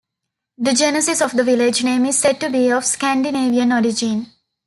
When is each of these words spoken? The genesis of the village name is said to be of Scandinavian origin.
The 0.57 0.73
genesis 0.73 1.21
of 1.21 1.33
the 1.33 1.43
village 1.43 1.83
name 1.83 2.07
is 2.07 2.17
said 2.17 2.39
to 2.39 2.49
be 2.49 2.71
of 2.71 2.85
Scandinavian 2.85 3.71
origin. 3.71 4.25